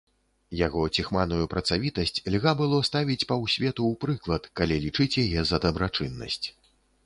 Яго 0.59 0.85
ціхманую 0.99 1.49
працавітасць 1.53 2.15
льга 2.37 2.51
было 2.63 2.79
ставіць 2.91 3.27
паўсвету 3.35 3.81
ў 3.93 4.03
прыклад, 4.07 4.43
калі 4.61 4.83
лічыць 4.89 5.11
яе 5.29 5.41
за 5.55 5.65
дабрачыннасць. 5.67 6.45